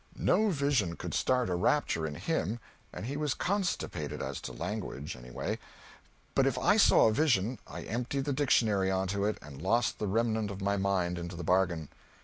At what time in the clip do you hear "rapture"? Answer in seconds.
1.53-2.07